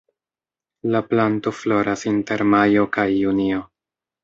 [0.95, 3.63] La planto floras inter majo kaj junio.